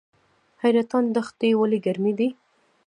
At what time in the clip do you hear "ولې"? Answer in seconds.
1.59-1.79